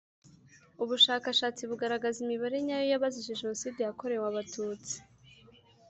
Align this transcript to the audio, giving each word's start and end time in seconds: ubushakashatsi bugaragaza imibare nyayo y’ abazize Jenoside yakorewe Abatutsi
ubushakashatsi 0.83 1.61
bugaragaza 1.69 2.17
imibare 2.25 2.57
nyayo 2.65 2.85
y’ 2.91 2.97
abazize 2.97 3.39
Jenoside 3.41 3.79
yakorewe 3.81 4.25
Abatutsi 4.31 4.95